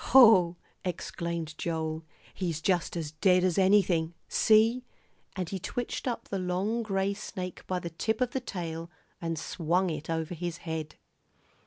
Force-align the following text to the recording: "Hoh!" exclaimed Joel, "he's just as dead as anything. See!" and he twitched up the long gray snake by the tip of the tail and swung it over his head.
"Hoh!" 0.05 0.55
exclaimed 0.83 1.55
Joel, 1.59 2.03
"he's 2.33 2.59
just 2.59 2.97
as 2.97 3.11
dead 3.11 3.43
as 3.43 3.59
anything. 3.59 4.15
See!" 4.27 4.83
and 5.35 5.47
he 5.47 5.59
twitched 5.59 6.07
up 6.07 6.27
the 6.29 6.39
long 6.39 6.81
gray 6.81 7.13
snake 7.13 7.61
by 7.67 7.77
the 7.77 7.91
tip 7.91 8.19
of 8.19 8.31
the 8.31 8.39
tail 8.39 8.89
and 9.21 9.37
swung 9.37 9.91
it 9.91 10.09
over 10.09 10.33
his 10.33 10.57
head. 10.65 10.95